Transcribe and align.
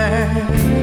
summer 0.00 0.79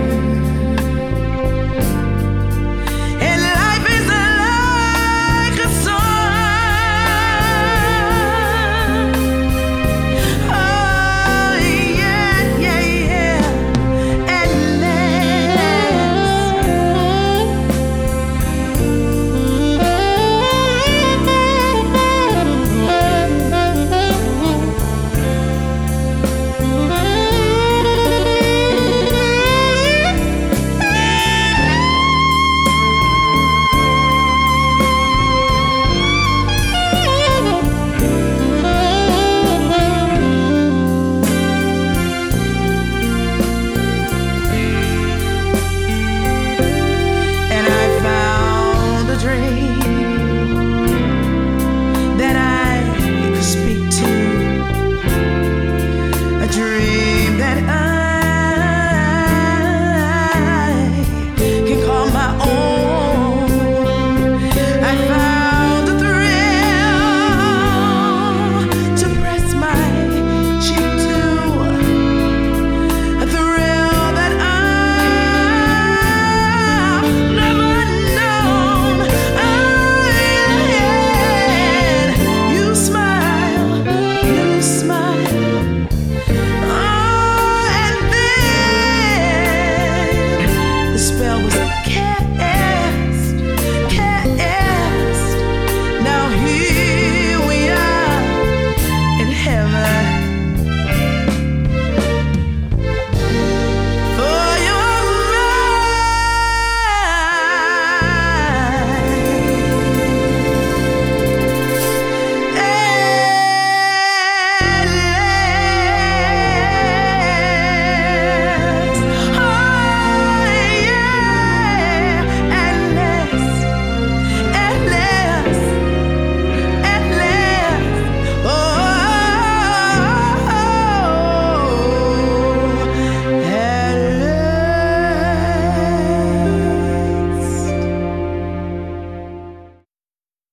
care. 91.90 92.57